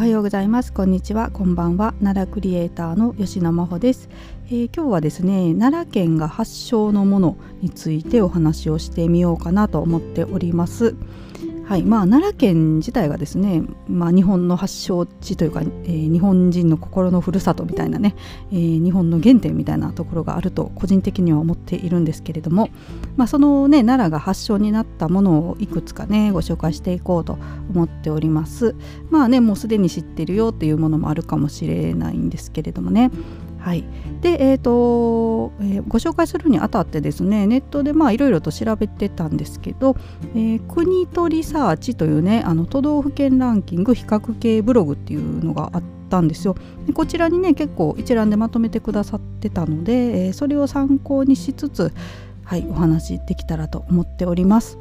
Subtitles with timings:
[0.00, 0.72] おはようございます。
[0.72, 1.30] こんにちは。
[1.30, 1.92] こんばんは。
[2.02, 4.08] 奈良クリエイターの吉野真帆です、
[4.46, 10.96] えー、今日はですね奈良県が発祥のものについてお話をしてみようかなと思っております。
[11.70, 18.16] はいまあ、奈良県自体がですね、まあ、日本の発祥地というか、えー、日本人の心のふるさとみたいなね、
[18.50, 22.70] えー、日本の原点みたいなところがあると個人的には思っているんですけれども、
[23.16, 27.38] まあ、そのね奈良が発祥になったものをいくつかねご紹介していこうと
[27.72, 28.74] 思っております。
[29.08, 33.12] まあねもうすでに知ってるよっていうものもあるかもしれないんですけれどもね。
[33.60, 33.84] はい、
[34.22, 39.96] で、えーとえー、ご紹介するにあたってですねネットでいろいろと調べてたんですけど、
[40.34, 46.56] えー、国とリサーチというねあの都道府県ランキング比較系ブログっていうのがあったんですよ
[46.86, 49.92] でこちらにね結構一覧でまとめてくださってたので、
[50.26, 51.92] えー、それを参考にしつつ、
[52.44, 54.78] はい、お話できたらと思っております。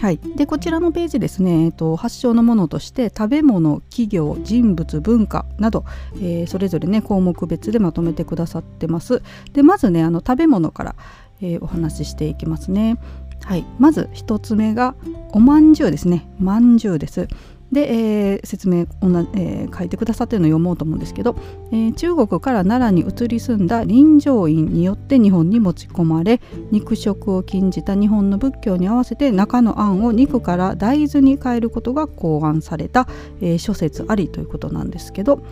[0.00, 5.84] はい、でこちらのページですね、えーと、発祥のものとして食べ物企業人物文化など、
[6.16, 9.22] えー、それぞれね項目別でまとめてくださってます。
[9.52, 10.96] でまずねあの食べ物から、
[11.40, 12.98] えー、お話ししていきますね。
[13.44, 13.64] はい。
[13.78, 14.94] まず1つ目が
[15.30, 16.28] おまんじゅうですね。
[16.38, 17.28] まんじゅうです。
[17.72, 18.86] で、えー、説明を、
[19.34, 21.36] えー、書いてくださってるのを読もうと思うんですけど、
[21.72, 33.08] えー、中国から奈良に移り住んだ臨場院によって日本に持ち込まれ肉食を禁じた日本の仏教に合わせて中の餡を肉から大豆に変えることが考案された、
[33.40, 35.42] え諸説ありということなんですけど、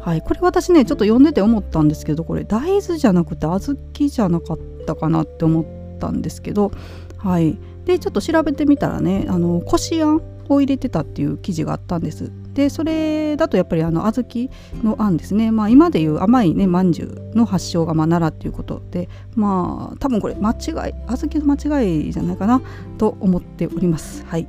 [0.00, 6.72] はい、これ私ねちょっと読んでて思ったんですけどこれ大豆じゃなくて小豆じゃなかったかなって思ったんですけど、
[7.16, 12.30] はい、でちょっと調べてみたらねあのこしあんを入れてたっていう記事があったんです。
[12.54, 14.48] でそれだとやっぱりあの小豆
[14.84, 20.54] のあんですね、まあ、今でいう甘いねまんじゅうの発祥がまあ奈良っていうことでまあ多分これ間違
[20.90, 22.62] い小豆の間違いじゃないかな
[22.96, 24.24] と思っております。
[24.26, 24.46] はい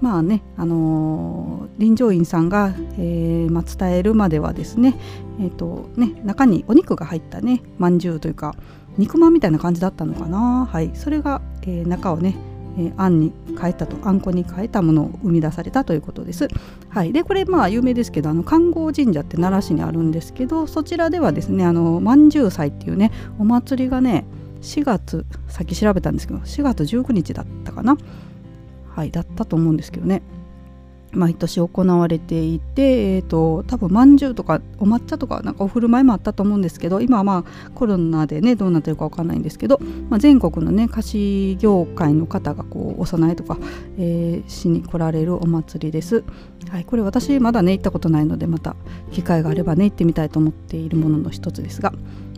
[0.00, 4.94] まあね、あのー、臨場院さんが、えーまあ、伝えるまではですね,、
[5.38, 8.54] えーとね中にお肉が入ったねまんじゅうというか
[8.96, 12.34] 肉まんみたいな感じだったのかな、はい、それが、えー、中をね
[12.80, 16.48] えー、あんに変えたとあんこに変えたものを生み出されたということです。
[16.88, 24.24] はい、でこれまあ有名ですけどあの観光神社って奈良市にあるんですけどそちらではですねあのまんじゅう祭っていうねお祭りがね
[24.62, 27.96] 4月さっき調べたんですけど4月19日だったかな。
[28.88, 30.22] はいだったと思うんですけどね。
[31.12, 43.58] 毎年行われていて、えーと、多分まんじゅうとかお抹茶とかなんかお振る舞いもあったと思うんですけど今はまあコロナでねどうなってるか分かんないんですけど、まあ、全国のね菓子業界の方がこうお供えとか、
[43.98, 46.24] えー、しに来られるお祭りです。
[46.70, 48.76] はい、これ私まだね行ったことないのでまた
[49.10, 51.92] 機会があればね行ってみたいと思っているものの一つですが。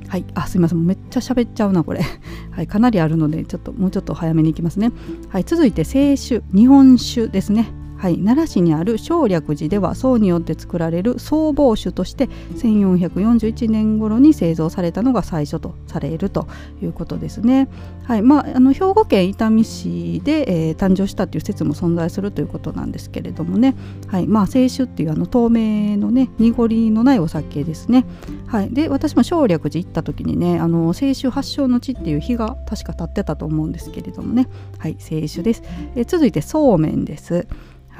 [0.09, 2.03] はい、あすみませんめっちゃ喋っちゃうなこれ、
[2.53, 4.93] はい、かなりあるのでちょっともうちょっと早めに行きますね、
[5.31, 7.72] はい、続いて清酒日本酒ですね
[8.03, 12.27] はい、奈良市にある正暦寺では宋によって作られる宋房酒として
[12.57, 16.49] 1441年頃に製造されたのが最初とされると
[16.83, 17.69] いうことですね。
[18.03, 23.77] はいまあ、あの兵庫県伊丹市で、えー、誕生したという説も存在するということなんですけれどもね、
[24.09, 28.05] はいまあ、清酒っていうあの透明のね濁りのないお酒ですね。
[28.49, 34.49] はい、で私も正暦寺行った時にねあの清酒発祥の地っていう日が確か経ってたと思うんですけれどもね、
[34.79, 35.62] はい、清酒です。
[35.95, 37.47] えー、続いてそうめんです。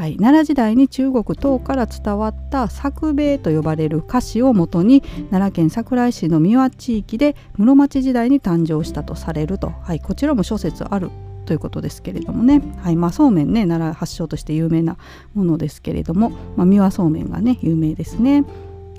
[0.03, 11.13] はい、奈良時代に中国唐から伝わった作兵衛と呼ばれる歌詞をもとに奈良県桜井市の三輪地域で室町時代に誕生したとされると、はい、こちらも諸説ある
[11.47, 12.97] ということですけれどもね、はい。
[12.97, 14.97] まあ、そうめんね奈良発祥として有名な
[15.35, 18.45] ものですけれども、まあ、三輪そうめんがね有名ですね。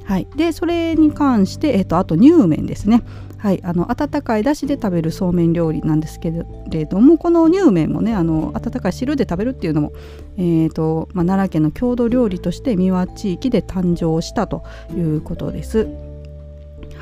[0.05, 3.03] はい、でそれに関して、えーと、あと乳麺ですね、
[3.43, 6.31] はい、あの温かいだしで食べるそうめん料理なんですけ
[6.69, 9.91] れどもこの乳麺もねあの温かい汁で食べるっていうのも、
[10.37, 14.63] えーとまあ、奈良県の郷土料理として三輪地域で誕生したと
[14.95, 16.12] いうことです。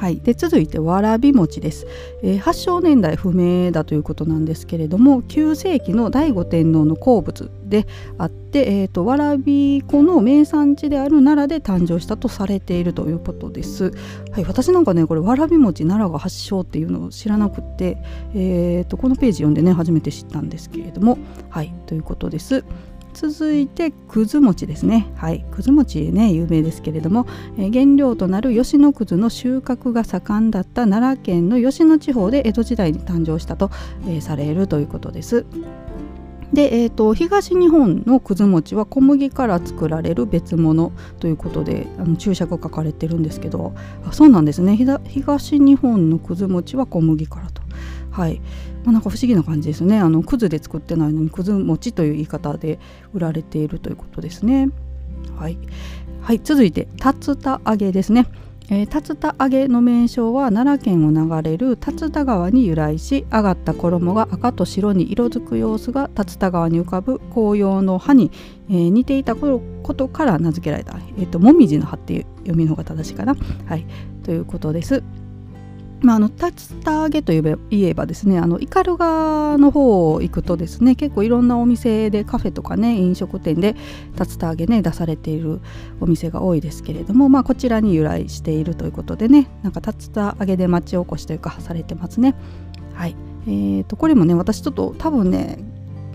[0.02, 1.86] はい、で続いてわらび餅です、
[2.24, 7.86] えー、発祥年代不明だということなんですけれども9世紀の醍醐天皇の好物で
[8.18, 13.92] あって、えーと、わらび粉の名産地である奈良で誕生したとされているということです。
[14.32, 18.00] はい、私なんかねこれわらび餅奈良が発祥っていうのを知らなくて、
[18.34, 22.66] えーとこのページ読んでね初めて知ったんですけれどもはいということです。
[23.14, 25.12] 続いてくず餅ですね。
[25.16, 25.46] はい。
[25.52, 27.28] くず餅ね有名ですけれども、
[27.58, 33.70] えー、原料となる吉野くずの収穫が盛んだった奈良県の吉野地方で江戸時代に誕生したと、
[34.08, 35.46] えー、されるということです。
[36.54, 43.74] で、えーと、東日本のくず餅は小麦から作られる別物ということであの注釈書かれてるんですけど
[44.06, 44.78] あそうなんですね。
[45.06, 47.62] 東日本のくず餅は小麦からと。
[48.12, 48.42] はい、
[48.84, 52.80] まあ、なんか不思議な感じですねあのくずで作ってないのにくず餅という言い方で
[53.14, 54.70] 売られているということですね。
[55.38, 55.58] はい
[56.22, 58.28] はい続いて竜田揚げですね
[58.74, 68.32] えー、竜田揚げの名称は奈良県を流れる竜田川に由来し上がった衣が赤と白に色づく様子が竜田川に浮かぶ紅葉の葉に、
[68.70, 69.62] えー、似ていたこ
[69.94, 73.36] とから名付けられた、えーと、もみじの葉っていう読みの方が正しいかな。
[73.66, 73.86] はい、
[74.24, 75.04] ということです。
[76.02, 76.34] まあ、あの竜
[76.84, 83.76] 田揚げといえば言えばですねあの斑鳩の方行くとですね結構いろんなお店でカフェとかね飲食店で
[84.20, 85.62] 竜田揚げね出されている
[86.00, 92.36] お店が多いですけれども、まあ、こちらに由来しているということでねなんか竜田揚げで町おこしというかされてますね。
[92.94, 93.16] はい
[93.48, 95.58] えーと、これもね私ちょっと多分ね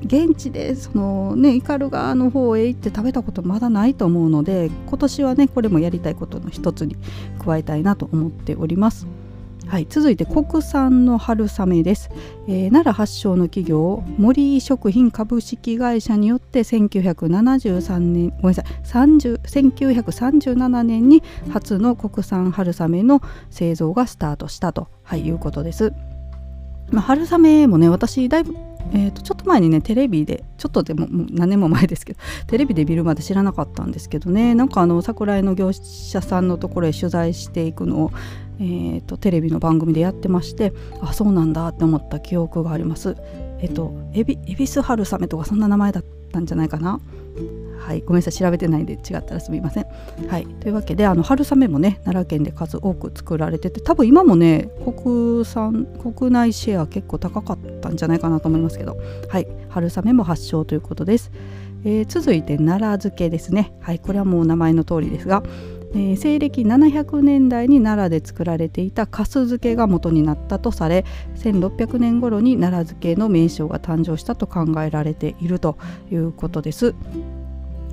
[0.05, 6.97] 現地でそのね斑鳩の方へ行って食べたことまだないと思うので今年はねこれもやりたいことの一つに
[7.45, 9.07] 加えたいなと思っております。
[9.67, 12.09] はい、続いて国産の春雨です、
[12.47, 23.21] えー、奈良発祥の企業森食品株式会社によって1973年ごめんなさい1937年に初の国産春雨の
[23.51, 25.93] 製造がスタートしたと、はい、いうことです。
[26.91, 28.55] まあ、春雨もね私だいぶ
[28.93, 38.13] えー、とちょっと前にねテレビでちょっとでもも何年も前ですけど テレビで見るまで知らなかったんですけどねなんかあの桜井の業者さんのところへ取材していくのを、
[38.59, 40.73] えー、とテレビの番組でやってまして
[41.03, 43.17] あそうなんだって思った記憶があります。
[43.61, 47.01] えっ、ー、とエビエビス春雨とかそんな名前だったんじゃないかな。
[47.79, 49.87] はい、ごめんなさい調べてないんで違ったらすみません。
[50.29, 58.97] はい、というわけであの春雨もね奈良県で数多く作られてて多分今もね国産国内シェア結構高かったんじゃないかなと思いますけど、
[59.29, 61.31] はい、春雨も発祥ということです。
[61.85, 63.73] えー、続いて奈良漬けですね。
[63.81, 65.43] はい、これはもう名前の通りですが。
[65.97, 71.07] えー、西暦700年代に奈良で作られていた粕漬けが元になったとされ
[71.37, 75.79] 1600年頃に奈良漬けの名称が誕生したと考えられていると
[76.13, 76.95] いうことです。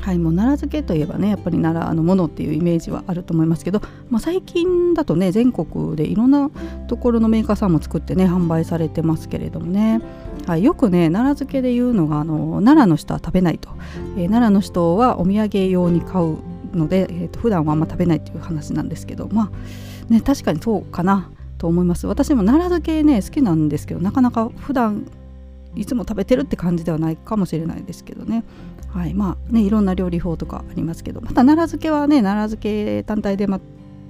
[0.02, 3.80] はい、もう奈良漬けといえばねやっぱり奈良のものっていうイメージはあると思いますけど、
[4.10, 6.50] まあ、最近だとね全国でいろんな
[6.90, 10.02] ところのメーカーさんも作ってね販売されてますけれどもね、
[10.46, 13.70] はい、よくね奈良漬けで言うのがあの奈良の人は食べないと、
[14.18, 16.38] えー、奈良の人はお土産用に買う
[16.74, 19.52] ので、えーと、普段はあんま食べないっていう話なんですけどま
[20.10, 22.08] あね確かにそうかなと思います。
[22.08, 25.06] 私も奈良漬けね好きなんですけどなかなか普段
[25.76, 28.44] いつも食べてるって感じではないかもしれないですけどね。
[28.90, 33.60] はいまあねいろんな料理法とかありますけどまた奈良漬けはね奈良漬け単体でま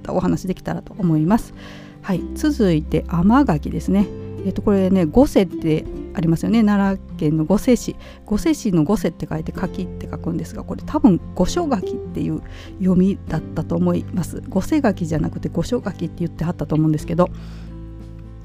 [0.02, 1.54] たお話できたらと思います。
[2.02, 4.06] はい続いて甘牡蠣ですね。
[4.44, 5.84] えっ、とこれね五瀬って
[6.14, 6.64] ありますよね。
[6.64, 7.96] 奈良県の五世市。
[8.24, 12.42] 五世市の五世って書いて柿って書くんですがこれ多分五所柿っていう
[12.78, 14.42] 読みだったと思います。
[14.48, 17.30] 五世柿じゃなくて五所柿って言ってはったと思うんですけど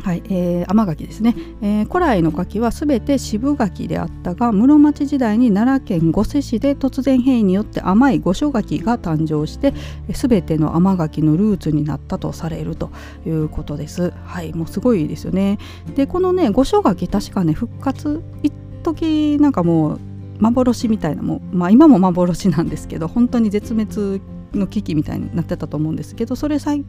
[0.04, 9.74] はい、えー、甘柿ですね、えー、古来の柿はすべて渋柿であったが室町時代に奈良県御所市で突然変異によって甘い御所柿が誕生して
[10.14, 12.92] すべての甘柿のルーツになったとされると
[13.26, 14.14] いうことです。
[14.24, 15.60] はいもうすごいですよね。
[15.96, 18.54] でこのね御所柿確かね復活一
[18.84, 20.00] 時なんかもう
[20.40, 24.22] 幻みたいなもう、まあ、今も幻なんですけど本当に絶滅
[24.54, 26.86] の危機みたいになってたと思うんですけどそれ最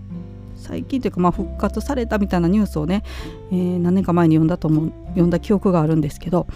[0.61, 3.03] 最近というかまあ復活されたみたいなニュースをね、
[3.51, 6.47] えー、何年か前に読んだと思う読んだ記憶があるんですけど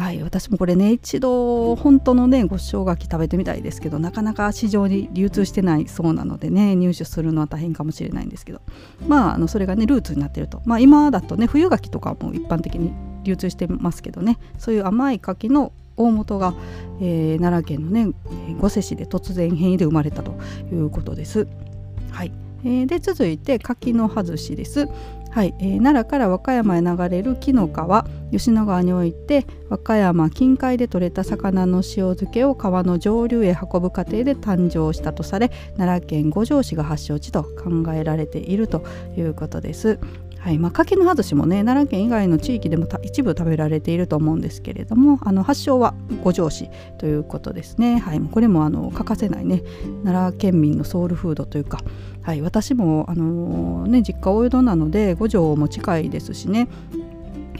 [0.00, 8.62] はい、私もこれね一度本当のねご生姜食べてみたいですけどなかなか市場に流通してないそうなのでね入手するのは大変かもしれないんですけど
[9.06, 12.94] まああのそれがねルーツになってるとまあ今だとね冬柿とかも一般的に
[13.24, 16.54] 流通してますけどねそういう甘い柿の大元が、
[17.02, 18.08] えー、奈良県のね
[18.58, 20.32] 御所市で突然変異で生まれたと
[20.72, 21.46] いうことです。
[22.10, 22.32] はい
[22.64, 24.88] えー、で続いて柿の外しです。
[25.30, 38.84] はい、えー、奈良から和歌山へ流れる紀の川吉野川において和歌山近海で採れた魚の塩漬けを川の上流へ運ぶ過程で誕生したとされ奈良県五条市が発祥地と考えられていると
[39.16, 40.00] いうことです。
[40.40, 45.94] はいまあ、柿の外しもね奈良県以外の地域でも一部食べられていると思うんですけれどもあの発祥は
[46.24, 49.62] 五条市ということですね、はい、これもあの欠かせないね
[50.02, 51.78] 奈良県民のソウルフードというか、
[52.22, 56.68] はい、私も、あのー、ね、実家大江戸なので五条も近いですしね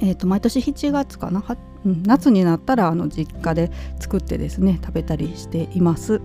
[0.02, 1.44] えーと、毎年7月かな
[1.84, 6.22] 夏になったらあの実家で作ってですね食べたりしています。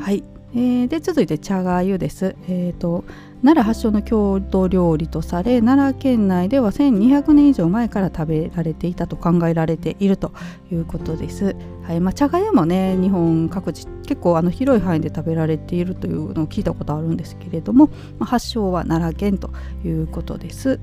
[0.00, 2.34] はい、えー、で続いて茶がゆです。
[2.48, 3.04] えーと
[3.42, 10.32] 奈良発祥の郷土料理とされ奈良県内では1200年以上前から食べられていたと考えられていると
[10.70, 11.56] いうことです。
[11.82, 17.88] はいまあ、茶がゆもね日本各地結構あの広い範囲で食べられているというのを聞いたことあるんですけれども、
[18.20, 19.50] まあ、発祥は奈良県と
[19.84, 20.78] いうことです。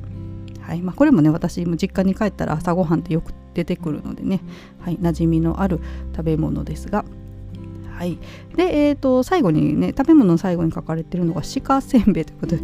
[0.59, 4.41] はいまあ、これもね私も実家に帰ったら朝ごはんってよく出てくるのでね、
[4.81, 5.79] はい、馴染みのある
[6.11, 7.05] 食べ物ですが
[8.00, 8.18] はい、
[8.56, 12.62] で、えーと、最後にね食べ物の最後に書かれてるのが鹿せんべいということで、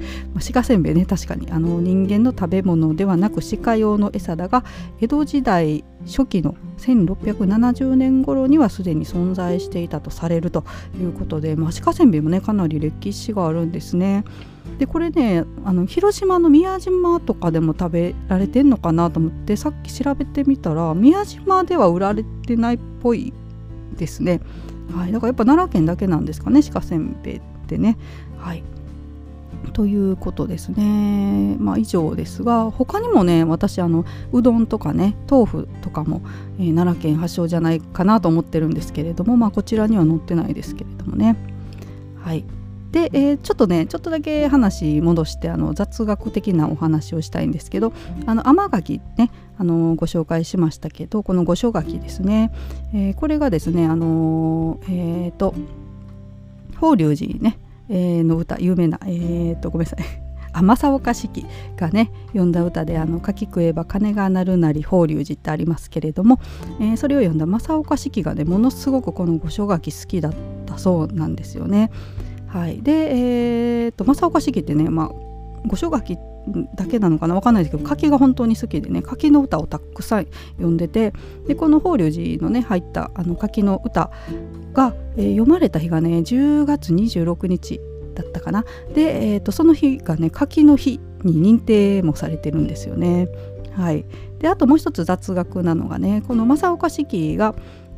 [0.53, 4.63] 鹿せんべいね確かにあの人間の食べ物ではなく鹿用の餌だが
[5.01, 10.63] 江戸時代初期の1670年頃にはすでに存在していたとされると
[10.97, 14.23] いうことで、まあ、鹿せんべいもねかなり歴史があるんですね。
[14.79, 23.33] でこれねあの広島の宮島とかでも食べられてんのかなと思ってさっき調べてみたら宮島では売られてないっぽい
[23.97, 24.39] ですね。
[24.93, 27.97] はい、だからやっぱ奈良県だけなんですかね鹿せんべいってね。
[28.37, 28.63] はい
[29.73, 31.57] ということですね。
[31.59, 36.21] まあ以上ですが他にもね私あのうどんとかね豆腐とかも、
[36.59, 41.35] えー、奈良県発祥じゃないかなと思ってるんですけれどもまあこちらには載ってないですけれどもね。
[42.21, 42.45] はい
[42.95, 47.91] で、えー、ちょっとねちょっとだけ話戻してあの雑学的なお話をしたいんですけど
[48.25, 52.53] あの甘柿ねあのご紹介しましたけどこの五所柿ですね、
[52.93, 55.53] えー、これがですねあのえっ、ー、と
[56.79, 57.59] 法隆寺ね、
[57.89, 60.05] えー、の歌有名なえっ、とごめんなさい
[60.53, 66.39] あ正岡子規がね読んだ歌で「あの柿食えば金が鳴るなり法隆寺」ってありますけれども、
[66.79, 70.33] えー、それを読んだ正岡子規がねものすごくこの五所柿好きだっ
[70.65, 71.91] たそうなんですよね。
[72.55, 75.09] はい、で、えーと、正岡子規ってね、まあ、
[75.65, 76.17] 五所書き
[76.75, 81.11] だけなのかな分かんないですけど柿が本当に好きでね柿の歌をたくさん読んでて
[81.47, 84.09] でこの法隆寺のね入ったあの柿の歌
[84.71, 87.81] が、えー、読まれた日がね10月26日
[88.13, 88.63] だったかな。
[88.93, 93.27] で、えーと、その日がね柿の日に認定もされてるんですよね。
[93.73, 94.05] はい、
[94.39, 97.53] であともう一つ雑学なのがねこの正岡子規が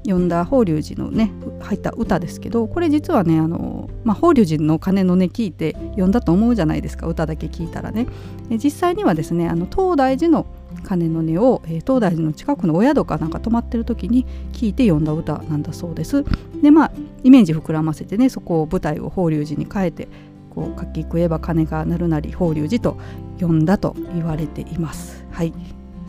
[0.08, 8.08] 読んだ法隆寺のね入った歌ですけどこれ実はねあの、まあ、法隆寺の鐘の音聞いて読んだと思うじゃないですか歌だけ聞いたらね。
[8.50, 10.46] 実際にはですねあの東大寺の
[10.84, 16.24] 鐘の音を、えー、東大寺の近くのお宿かなんか泊まってる時に聞いて読んだ歌なんだそうです。
[16.62, 16.92] でまあ
[17.24, 20.08] イメージ膨らませてねそこを舞台を法隆寺に変えて
[20.56, 22.98] こう書き食えば鐘が鳴るなり法隆寺と
[23.40, 25.26] 呼んだと言われています。
[25.32, 25.54] はい。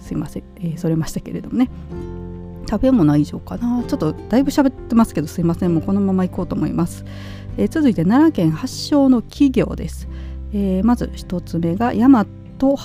[0.01, 1.69] すいません、えー、それましたけれどもね。
[2.69, 3.83] 食べ物以上かな。
[3.85, 5.75] ちょっとだいぶ喋ってますけどすいません。
[5.75, 7.05] もうこのまま行こうと思います、
[7.57, 10.09] えー、続いて奈良県発祥の企業です、
[10.53, 12.27] えー、まず1つ目が大和
[12.59, 12.77] 大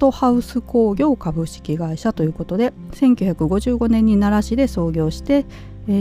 [0.00, 5.44] 和ハウス工業株式会社ということで1955年に奈良市で創業して、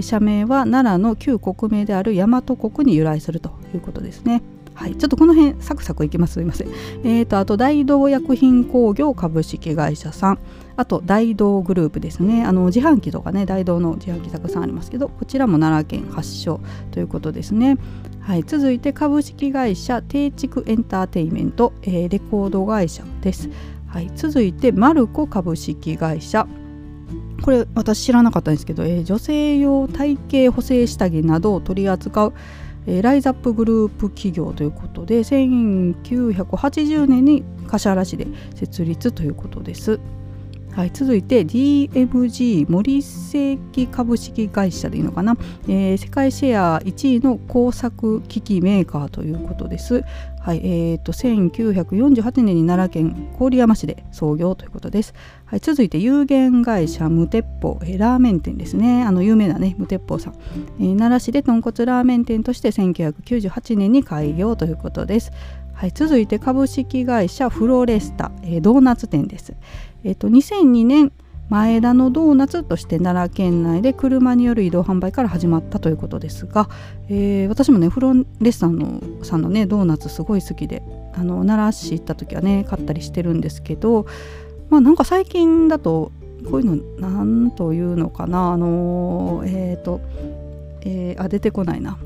[0.01, 4.41] 社名は奈良の旧国名である大和国に由来するということですね。
[4.74, 6.36] はい、ちょっとこの辺サクサクいきます。
[6.36, 6.69] すいません。
[7.03, 10.39] えーと、あと大道薬品工業株式会社さん。
[10.79, 17.75] あと大道グループですねあの自販機とかね大道の自販機たくさんありますけどこちらも奈良県発祥ということですね。
[18.21, 23.50] はい、続いて株式会社定築エンターテインメント、えー、レコード会社です。
[23.88, 26.48] はい、続いてマルコ株式会社
[27.41, 32.33] これ私知らなかったんですけど、えー、女性用体型補正下着などを取り扱う
[32.88, 40.00] えー、ライザップグループ企業ということで1980年に橿原市で設立ということです。
[40.79, 45.36] はい、続いて DMG 森世紀株式会社でいいのかな、
[45.67, 50.05] えー、世界シェア1位の工作機器メーカーということです。
[50.39, 55.13] はいえーと、1948年に奈良県郡山市で創業ということです。
[55.43, 60.36] はい、続いて有限会社無鉄砲、えー、ラーメン店ですねあの有名なね無鉄砲さん、
[60.79, 65.33] えー、奈良市で豚骨ラーメン店として1998年に開業ということです。
[65.79, 69.53] はい、続いて株式会社フロレスタ、えー、ドーナツ店です。
[70.03, 71.11] えーと、2002年
[71.49, 76.69] 前田のドーナツとして奈良県内で車による移動販売から始まったということですが、
[77.09, 80.83] えー、私もねフロンレスタのさんのねドーナツすごい好きで
[81.15, 84.05] あの奈良市行った時はね買ったりしてるんですけど
[84.69, 86.11] まあなんか最近だと
[86.49, 90.01] こういうの何というのかなあのえっ、ー、と、
[90.81, 91.97] えー、あ出てこないな。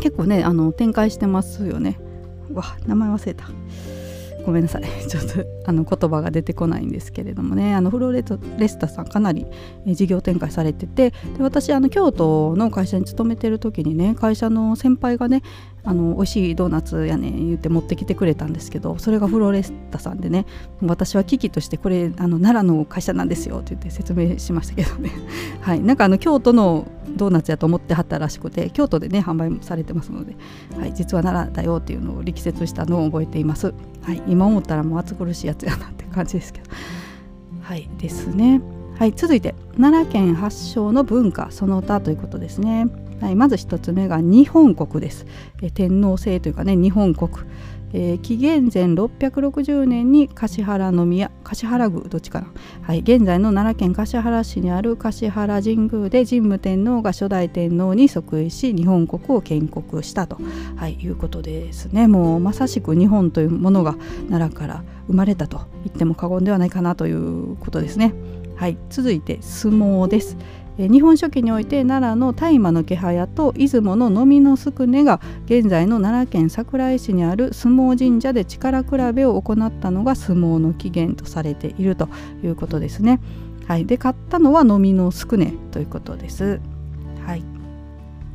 [0.00, 1.98] 結構ねあの展開してますよね。
[2.52, 3.44] わ名前忘れた。
[4.44, 4.82] ごめんなさい。
[5.08, 7.74] ちょっとあの言葉が出てこないんですけれどもね。
[7.74, 9.46] あのフローレトレスタさんかなり
[9.86, 15.42] 事業展開されててで私あの京都の会社に勤めてる時にね会社の先輩がね
[15.84, 20.46] あの美味しいドーナツやねん言って持ってきてくれたんですけどそれがフロレスタさんでね
[20.80, 25.10] 私は危機としてこれあの奈良の会社なんですよって言って説明しましたけどね。
[25.60, 25.80] はい。
[25.80, 26.86] なんかあの京都の
[27.16, 30.36] ドーナツやと思ってはったらしくて京都でね販売もされてますので、
[30.78, 36.70] はい、実は奈良だよっていうのを力説したのを覚えています、はい、今思ったらもう暑苦しいやつやなって感じですけど。
[37.60, 37.88] はい。
[37.98, 38.60] ですね。
[38.98, 39.12] はい。
[39.16, 42.86] 続いて奈良県発祥の文化その他ということですね。
[43.22, 45.26] はい、まず1つ目が日本国です、
[45.62, 47.30] え天皇制というかね日本国、
[47.92, 52.48] えー、紀元前660年に橿原宮橿原宮どっちかな、
[52.82, 60.38] はい、現在の奈良県橿原市にある橿原神宮で神武天皇が初代天皇に即位し日本国を建国したと、
[60.74, 62.08] はい、いうことですね。
[62.08, 63.94] もうまさしく日本というものが
[64.28, 68.14] 奈良から生まれたと言っても過言ではないかなということですね。
[68.56, 70.36] はい、続いて相撲です。
[70.78, 82.08] 日本書紀において奈良の大麻の気配と出雲の飲みのすくねが現在の奈良県桜井市にある相撲神社で力比べを行ったのが相撲の起源とされていると
[82.42, 83.20] いうことですね。
[83.68, 86.60] はい、で買ったのは飲みのすくねということです。
[87.26, 87.42] はい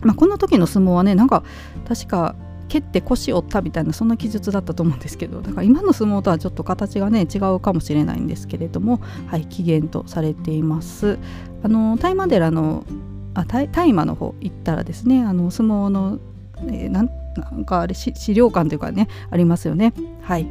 [0.04, 1.44] まあ、この時の相撲はねなんか
[1.88, 2.36] 確か
[2.68, 11.18] 蹴って腰折ったみたいなそんな記述だったと思うんですけどだから今の相撲とはちょっと形がね違うかもしれないんですけれどもはい起源とされています
[11.68, 12.86] あの大麻寺の
[13.34, 16.18] あ大麻の方行ったらですねあの相撲の、
[16.68, 19.94] えー、なんなんかあれ資料館というかねありますよね。
[20.22, 20.48] はい。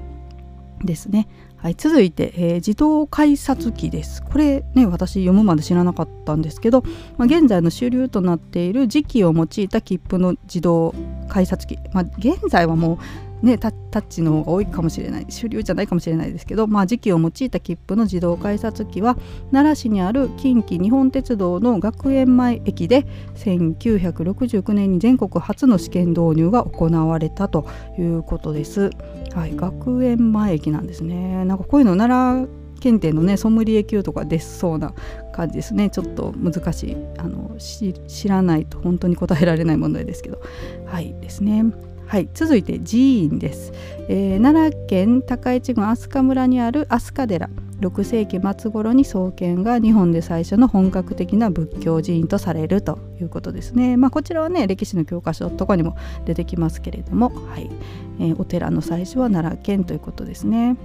[0.87, 1.29] ですね
[1.67, 4.23] はい、続いて、えー、自動改札機です。
[4.23, 6.83] これね私読むまで知らなかったんですけど、
[7.17, 10.95] まあ、現在の主流となっている磁気を用いた切符の自動
[11.29, 13.01] 改札機、まあ、現在はも
[13.43, 19.17] うねタッチの方が多いかもしれない主流じゃないかもしれないですけど、まあ、磁気を用いた切符の自動改札機は
[19.51, 27.67] 奈良市にある近畿日本鉄道の学園前駅で1969年に全国初の試験導入が行われたと
[27.99, 28.91] いうことです。
[29.37, 31.45] はい、学園前駅なんですね。
[31.45, 32.49] なんかこういうの奈良
[32.81, 34.95] 検定のねソムリエ級とか出そうな
[35.35, 35.91] 感じですね。
[35.91, 40.41] ちょっと難しいあの知らないと本当に答えられない問題ですけど。
[40.87, 41.67] はいですね。
[42.07, 43.73] はい続いて寺院です、
[44.09, 47.66] えー、奈良県高市郡飛鳥村にある飛鳥寺。
[47.81, 53.97] 6世紀末頃に創建が日本で最初の本格的な仏教寺院とされるということですね。
[53.97, 57.71] まあ、こちらはね歴史の教科書とかにも出てきますけれども、はい
[58.19, 60.77] えー、お寺の最初は奈良県ということですね。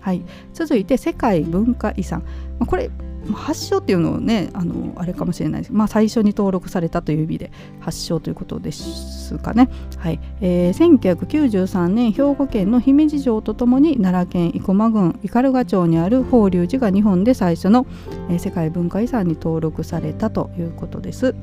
[0.00, 0.22] はい、
[0.54, 2.24] 続いて世界文化遺産、
[2.60, 2.90] ま、これ
[3.34, 5.72] 発祥っていうのをねあのあれかもしれないです。
[5.72, 9.68] まあ最初に登録されたという意味で発祥ということですかね。
[9.98, 17.86] はい、えー、1993年兵庫県の姫路城とともに奈良県生駒郡斑鳩町にある法隆寺が日本で最初の、
[18.30, 21.34] えー、世界文化遺産に登録されたということです。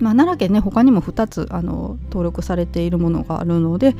[0.00, 3.96] まあ、奈良県ね他にも2つあの登録されているものがあるので、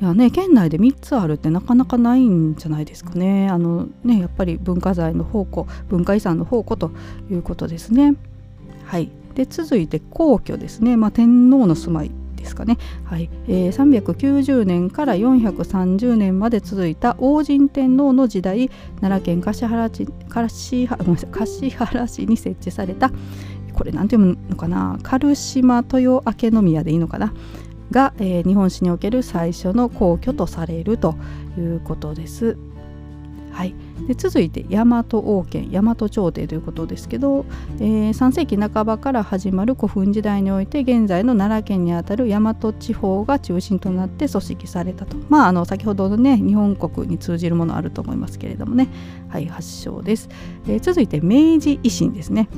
[0.00, 3.48] いやね県内で3つあるってなかなかないんじゃないですかね。
[3.48, 6.90] あのねやっぱり文化財の宝庫文化遺産の宝庫と
[7.30, 8.14] いうことですね。
[8.84, 9.10] はい。
[9.34, 13.28] で続いて皇居ですね、まあ、天皇の住まいですかね、はい。
[13.48, 23.10] えー、390年から430年まで続いた王神天皇の時代奈良県橿原市橿原市に設置された
[23.74, 24.98] これ何て読むのかな？
[25.02, 27.34] 軽島豊明宮でいいのかな？
[27.90, 31.16] が、えー、日本史における最初の皇居とされると
[31.58, 32.56] いうことです。
[33.56, 33.74] はい、
[34.06, 37.46] で続いて大和王権大和朝廷ということですけど、
[37.80, 45.16] えー、3世紀半ばから始まる古墳時代において現在の奈良県にあたる大和地方が中心となって組織されたと。
[45.30, 48.88] まああの先ほどのね日本国に通じるものあると思いますけれどもね。
[49.30, 50.28] はい発祥です、
[50.68, 52.50] えー、続いて明治維新ですね。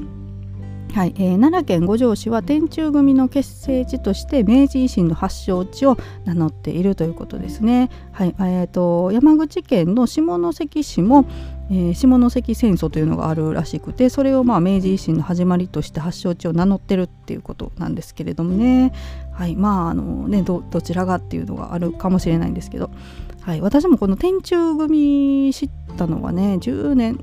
[0.92, 7.90] はいえー、奈良県五条市は天中組の結成地として明治維新の発祥地を名乗っているということですね。
[8.12, 11.26] はいえーと、山口県の下関市も、
[11.70, 18.92] えー、下関戦争というのがあるらしくてそれをまあ明治維新の始まりとして発祥地を名乗ってるっていうことなんですけれどもね,、
[19.32, 22.90] はいまああのねどちらがっていうのがあるかもしれないんですけど、
[23.42, 27.20] はい、私もこの天中組知ったのはね10年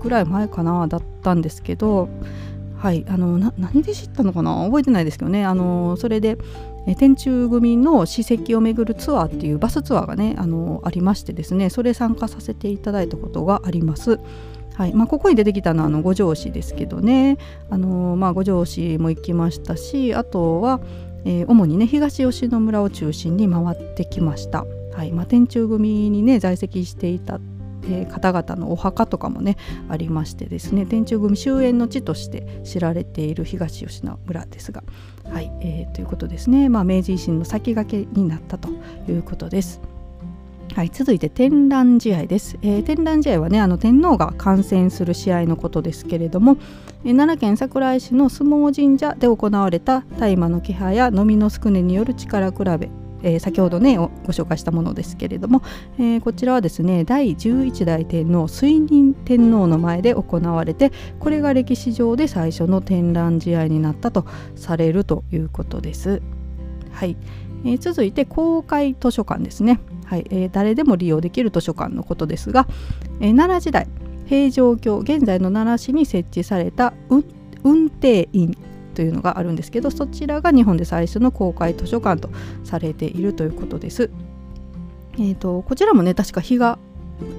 [0.00, 2.08] ぐらい前かなだったんですけど
[2.82, 4.64] はいあの何で知ったのかな？
[4.64, 6.36] 覚えてないですけどねあのそれで
[6.98, 14.18] 天中組の史跡を巡るツアーっていうバスツアーがねあのありましてですねそれ参加させていただいたことがあります。
[14.74, 17.38] はいまあ、ここに出てきたのはあの五条市ですけどね
[17.70, 20.80] あの、まあ、五条市も行きましたしあとは、
[21.24, 24.66] えー、主にね東吉野村を中心に回ってきました。
[24.94, 27.38] はいまあ、天中組にね在籍していた
[27.84, 29.56] えー、方々のお墓とかもね
[29.88, 34.82] ありましてですね天中組終焉の地として知られている東吉野村ですが、
[35.24, 38.68] はいえー、ということですね、まあ、明治維新の先駆けになったと
[39.08, 39.80] いうことです。
[40.74, 46.56] はい、続いて天覧試合です、えー、天覧試合はねあの天皇が観戦する試合のことですけれども、
[47.04, 52.88] えー、奈良県桜井市の相撲神社で行われた大麻の気配や飲みのすくねによる力比べ
[53.22, 55.62] えー、先ほどねご紹介したものですけれども、
[55.98, 66.22] えー、こちらはですね第11代天皇水仁天皇の前で行われてこれが歴史上で最初の天覧試合になったとされるということです。
[66.92, 67.16] はい、
[67.64, 69.80] えー、続いて公開図書館ですね。
[70.04, 72.66] はいえー、誰でも利用できる図書館のことですが、
[73.20, 73.88] えー、奈良時代
[74.26, 76.92] 平城京現在の奈良市に設置された
[77.64, 78.56] 運転院
[78.92, 82.30] というのがあるんですけどそちらが日本で最初の公開図書館と
[82.64, 84.10] されているということです。
[85.14, 86.78] えーと、こちらもね確か日が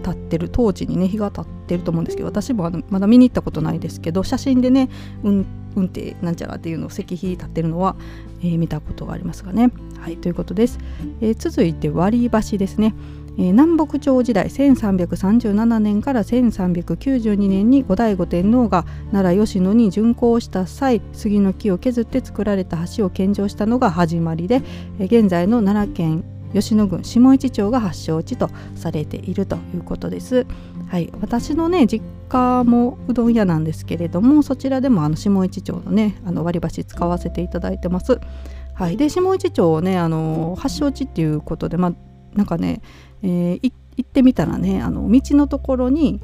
[0.04, 4.90] 経ってる当時にね日が経ってると思うんですけど私もあのまだ見に行ったことないですけど写真でね
[5.24, 7.96] 運運転なんちゃらっていうのを石碑立ってるのは、
[8.42, 9.72] えー、見たことがありますがね。
[10.00, 10.78] はいということです。
[11.22, 12.94] えー、続いて割り箸ですね。
[13.38, 24.62] えー、南北朝時代1337年から1392年に後醍醐天皇が奈良吉野に巡行した際杉の木を削って作られた橋を献上したのが始まりで、
[25.00, 30.46] えー、現在の奈良県吉野郡下市町が発祥地とされているということです。
[30.88, 38.20] はい、私のね実家もうどん屋なんですけれどもそちらでもあの下市町のねあの割り箸使わせていただいてます。
[38.76, 41.94] はい、で下市町をねあの発祥地っていうことでまあ
[42.36, 42.82] なんかね
[43.24, 46.22] えー、行ってみたらねあの道のところに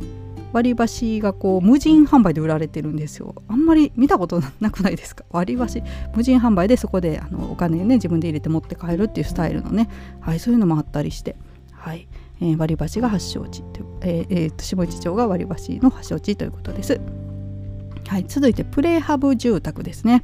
[0.51, 5.23] 割り箸がこう無人販売で売られてるんですよあんまり見たことなくないですか？
[5.29, 5.83] 割り箸
[6.15, 11.35] 無人販売でそこであのお金ね自分で入れて持って帰るっていうスタイルのね、はい、そういうのもあったりして、
[11.71, 12.07] はい
[12.41, 16.99] えー、割り箸が発祥地という、えーえー、下市町が割り箸の発祥地ということです。
[18.09, 20.23] はい、続いてプレイハブ住宅ですね、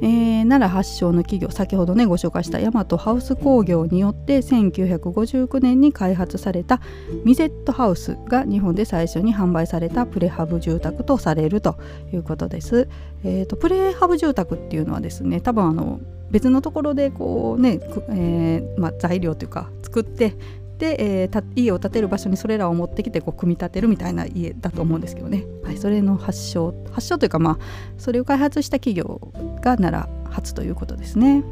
[0.00, 6.80] えー、奈良発祥の企業先ほどねご紹介した大和ハウス工業によって1959年に開発された
[7.26, 11.78] ミゼットハウスが日本で最初に販売されたプレハブ住宅とされると
[12.10, 12.88] いうことです。
[13.22, 20.34] えーと、プレハブ住宅っていうのはですね多分あの別のところでこうね、えーまあ、材料というか作って
[20.78, 27.58] で、えー、家を建てる場所にそれらを持ってきてこう組み立てるみたいな家だと思うんですけどね、はい、それの発祥発祥というかまあ
[27.96, 29.20] それを開発した企業
[29.62, 31.42] が奈良初ということですね。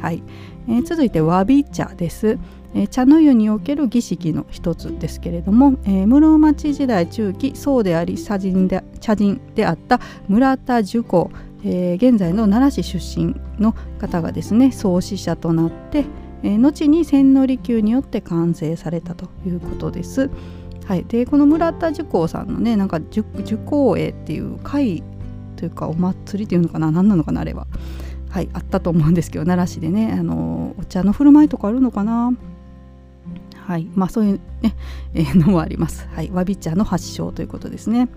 [0.00, 0.22] はい。
[0.68, 2.38] えー、続いてわび茶です、
[2.74, 11.28] えー、茶の湯における儀式の一つですけれども、えー、室町時代中期僧であり茶人で茶人であった村田寿光、
[11.64, 16.04] え、現在の奈良市出身の方がですね創始者となって、
[16.42, 20.30] えー、後に千利休によって完成されたということです。
[20.86, 25.02] はい、でこの村田寿光さんのねなんか寿光栄っていう会
[25.56, 27.66] というかお祭りっていうのかな何なのかなあれは。
[28.30, 32.32] はい、あったと思うんですけど奈良市でねあのお茶の振る舞いとかあるのかな
[33.56, 34.74] はいまあそういうね、
[35.14, 36.08] えー、のもあります。
[36.14, 38.08] はい、わび茶の発祥ということですね。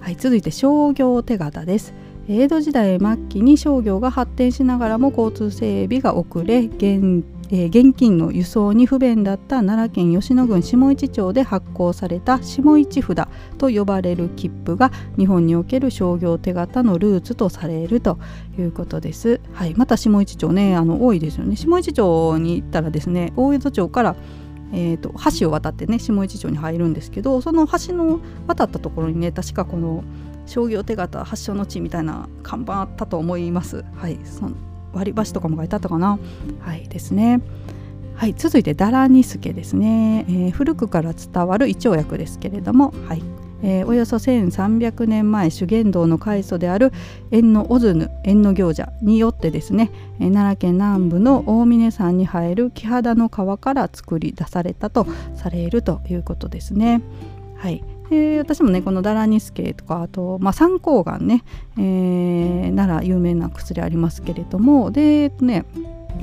[0.00, 1.94] はい、続いて商業手形です。
[2.28, 18.18] 江戸時代末期に商業が発展しながらも交通整備が遅れ現えー、現金の輸送に不便だった奈良県吉野郡下市町で発行された下市札と呼ばれる切符が日本における商業手形のルーツとされると
[18.58, 19.40] いうことです。
[19.52, 21.56] はい、また下市町ねあの多いですよね。
[21.56, 24.16] 下市町に行ったらですね大江戸町から
[24.70, 30.04] えーと、橋を渡ってね下市町に入るんですけどその橋の渡ったところにね確かこの
[30.44, 33.84] 商業手形発祥の地みたいな看板あったと思います。
[33.94, 34.48] はい、そ
[34.92, 36.18] 割り箸とかも書いてあったかな。
[36.60, 37.40] はいですね。
[38.14, 42.92] はい続いてダラニスケですね、えー、古くから伝わる胃腸薬ですけれども。
[43.06, 43.22] はい。
[43.62, 46.92] えー、およそ1300年前修験道の開祖である
[47.30, 57.02] 縁のオズヌ縁の行者によってですね、えー、奈良県南部の大峰山に生える木肌の川から作り出されたとされるということですね。
[57.56, 61.44] はい、え私もねこのダラニスケとかあと、まあ、三抗がんね、
[61.76, 65.64] えー、奈良有名な薬ありますけれどもでえっとね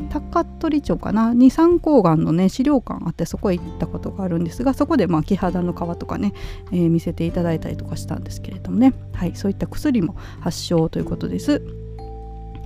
[0.09, 1.33] 高取町かな？
[1.33, 6.33] に三抗がんのね資料館あってそこへ行ったことがあるんですがそこでまあ木肌の皮とかね、
[6.71, 11.84] えー、見せていただいたりとかしたんですけれどもねはいそういった薬も発症ということです。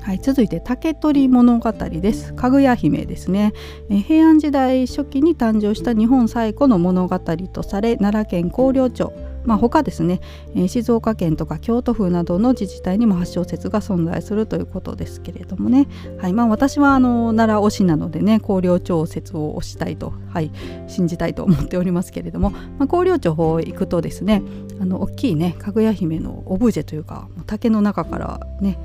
[0.02, 2.34] はい、続いて竹取物語です。
[2.34, 3.54] かぐや姫ですね、
[3.90, 9.14] 平安時代初期に誕生した日本最古の物語とされ奈良県広陵町。
[9.46, 10.20] まあ、他ですね、
[10.56, 15.88] え、静岡県とか京都府などの自治体にも発祥説が存在するということですけれどもね、
[16.20, 20.52] はいまあ、私はあの奈良推しなのでね広陵町説を推したいと、はい、
[20.88, 24.44] 信じたいと思っておりますけれども、まあ、広陵町行くとですね
[24.82, 28.78] あの大きいねかぐや姫のオブジェというか竹の中からね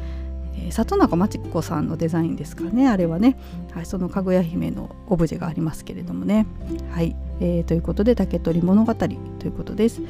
[0.65, 2.89] えー、里中真知子さんのデザインですかね。
[2.89, 3.37] あれはね、
[3.73, 6.47] はい、そのかぐや姫のオブジェがありますけれどもね。
[6.91, 9.17] はい、えー、ということで竹取物語とい
[9.49, 10.01] うことです。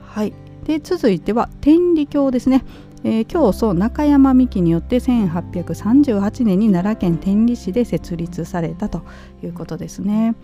[0.00, 0.32] はい。
[0.64, 2.64] で続いては天理教ですね。
[3.04, 9.02] えー、教祖中山美紀によって1838年に奈良県天理市で設立されたと
[9.42, 10.36] いうことですね。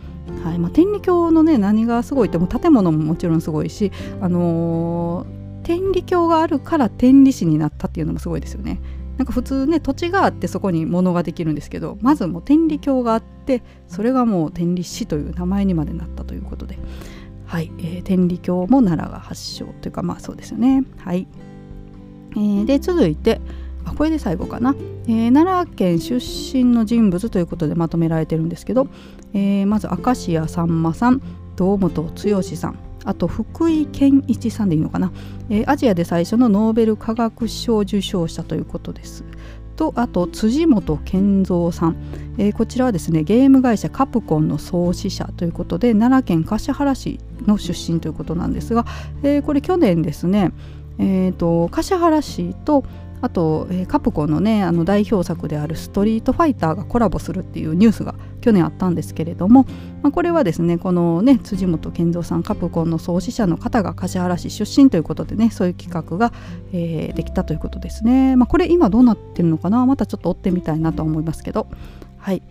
[0.42, 0.58] はい。
[0.58, 8.80] まあ、天理教のね何がすごいっても建物ももちろんすごいし、あのー、天理教があるから天理市になったっていうのもすごいですよね。
[9.18, 16.78] なんか普通ね土地があってそこに物ができるんですけどまずもう天理教があってそれがもう天理市という名前にまでなったということで。
[17.48, 20.84] はい、えー、天理教も奈良が発祥というかまあそうですよね。
[20.98, 21.26] はい、
[22.32, 23.40] えー、で続いて
[23.86, 24.74] あこれで最後かな、
[25.06, 28.88] えー、奈良県出身の人物ということでまとめられてるんですけど、
[29.32, 31.22] えー、まず明石家さんまさん
[31.56, 32.87] 堂本剛さん。
[33.08, 35.10] あと福井健一さんでいいのかな、
[35.48, 39.24] えー、アジアで最初のノーベル化学賞受賞者ということです。
[39.76, 41.96] とあと辻本健三さん、
[42.36, 48.84] えー、こちらはですねゲーム会社カプコンの創始者ということで奈良県橿原市の出身ということなんですが、
[49.22, 50.52] えー、これ去年ですね、
[50.98, 52.84] えーと橿原市と
[53.20, 59.64] あと、えー、カプコンのねあの代表作である「ストリートファイター」がコラボするっていうニュースが去年あったんですけれども、
[60.02, 66.32] まあ、これはですねこのね辻本健三さんカプコンの創始者の方が橿原市出身ということでねそういう企画が、
[66.72, 69.84] えー、できたということですね、まあ、これ今どうなってるのかな？
[69.86, 71.66] またちょっと追ってみたいなと思いますけど。
[72.18, 72.42] はい。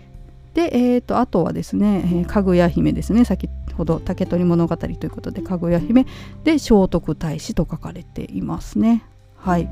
[0.54, 3.26] で、えーと、あとはですね、えー、かぐや姫ですね。
[3.26, 6.08] 先ほど竹取物語ということでかぐや姫
[6.44, 9.04] で聖徳太子と書かれていますね。
[9.36, 9.70] はい。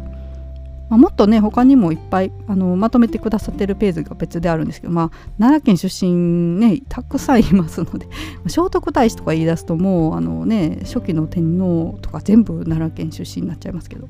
[0.89, 8.08] まあ、もっとね他にもいっぱいあのまとめてくださってるページが別であるんですけど、まあ、奈良県出身ねたくさんいますので
[8.48, 14.08] 聖徳太子とか言い出すともうあのね初期の天皇とか全部奈良県出身になっちゃいますけど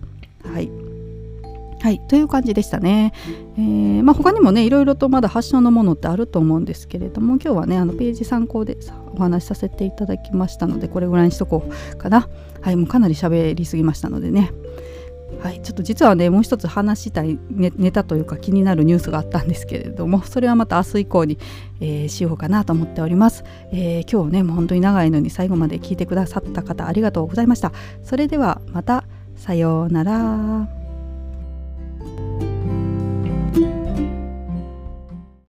[0.52, 0.70] はい。
[1.82, 3.14] はい、という感じでしたね。
[3.58, 8.78] えーまあ、他にもねいろいろとまだ発祥のものってあると思うんですけれども今日はねあのページ参考で
[9.14, 12.28] お話しさせていただきましたのでこれぐらいにしとこうかな。
[12.62, 14.52] はいもうかなり喋りすぎましたのでね。
[15.41, 21.38] はい、ちょっと実はねもう一つ話したいネネタというか気になるニュースがあったんですけれどもそれはまた明日以降に、
[21.82, 27.71] えー、しようかなと思っております、えー、今日ねもう本当に長いのに最後まで聞いてくださった方ありがとうございました。
[28.04, 30.85] それではまたさようなら。